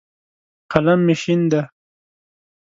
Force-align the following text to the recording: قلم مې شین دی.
قلم 0.71 0.99
مې 1.05 1.15
شین 1.21 1.41
دی. 1.51 1.61